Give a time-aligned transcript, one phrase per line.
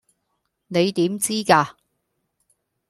[0.65, 1.77] 你點知架?